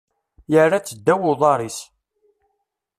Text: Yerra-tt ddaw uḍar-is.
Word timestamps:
Yerra-tt 0.51 0.95
ddaw 0.97 1.21
uḍar-is. 1.31 1.79